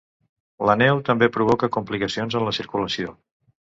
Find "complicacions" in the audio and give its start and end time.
1.77-2.39